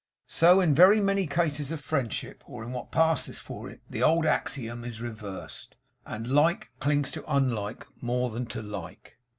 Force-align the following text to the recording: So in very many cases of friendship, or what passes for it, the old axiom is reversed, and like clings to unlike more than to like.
So 0.25 0.59
in 0.61 0.73
very 0.73 0.99
many 0.99 1.27
cases 1.27 1.69
of 1.69 1.79
friendship, 1.79 2.43
or 2.47 2.65
what 2.65 2.91
passes 2.91 3.37
for 3.39 3.69
it, 3.69 3.81
the 3.87 4.01
old 4.01 4.25
axiom 4.25 4.83
is 4.83 4.99
reversed, 4.99 5.75
and 6.07 6.25
like 6.25 6.71
clings 6.79 7.11
to 7.11 7.23
unlike 7.31 7.85
more 8.01 8.31
than 8.31 8.47
to 8.47 8.63
like. 8.63 9.19